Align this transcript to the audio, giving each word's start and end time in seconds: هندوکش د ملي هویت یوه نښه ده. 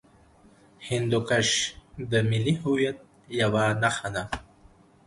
هندوکش 0.87 1.47
د 2.11 2.13
ملي 2.29 2.55
هویت 2.63 2.97
یوه 3.41 3.65
نښه 3.81 4.09
ده. 4.15 4.23